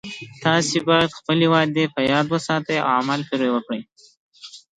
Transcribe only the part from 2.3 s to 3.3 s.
وساتئ او عمل